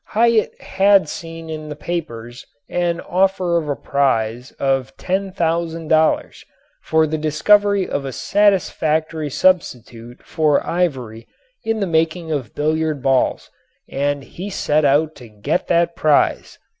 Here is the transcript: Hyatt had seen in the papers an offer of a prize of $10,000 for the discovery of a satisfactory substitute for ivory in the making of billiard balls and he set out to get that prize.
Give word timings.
Hyatt 0.07 0.59
had 0.59 1.07
seen 1.07 1.47
in 1.47 1.69
the 1.69 1.75
papers 1.75 2.43
an 2.67 2.99
offer 3.01 3.55
of 3.59 3.69
a 3.69 3.75
prize 3.75 4.49
of 4.53 4.97
$10,000 4.97 6.43
for 6.81 7.05
the 7.05 7.19
discovery 7.19 7.87
of 7.87 8.03
a 8.03 8.11
satisfactory 8.11 9.29
substitute 9.29 10.23
for 10.23 10.65
ivory 10.65 11.27
in 11.63 11.81
the 11.81 11.85
making 11.85 12.31
of 12.31 12.55
billiard 12.55 13.03
balls 13.03 13.51
and 13.87 14.23
he 14.23 14.49
set 14.49 14.85
out 14.85 15.13
to 15.13 15.29
get 15.29 15.67
that 15.67 15.95
prize. 15.95 16.57